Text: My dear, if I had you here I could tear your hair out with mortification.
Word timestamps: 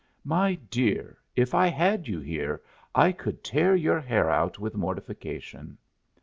My 0.25 0.55
dear, 0.55 1.19
if 1.35 1.53
I 1.53 1.67
had 1.67 2.07
you 2.07 2.19
here 2.19 2.63
I 2.95 3.11
could 3.11 3.43
tear 3.43 3.75
your 3.75 3.99
hair 3.99 4.31
out 4.31 4.57
with 4.57 4.73
mortification. 4.73 5.77